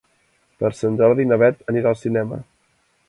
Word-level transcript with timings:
Per 0.61 0.71
Sant 0.77 0.97
Jordi 1.01 1.27
na 1.33 1.39
Bet 1.43 1.61
anirà 1.75 1.93
al 1.93 2.01
cinema. 2.05 2.41